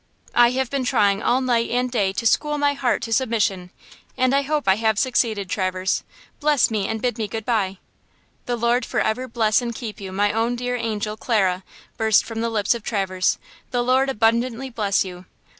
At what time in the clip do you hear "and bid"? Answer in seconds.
6.87-7.19